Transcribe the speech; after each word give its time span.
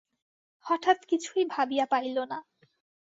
হঠাৎ 0.65 0.99
কিছুই 1.05 1.43
ভাবিয়া 1.49 1.85
পাইল 1.85 2.17
না। 2.25 2.37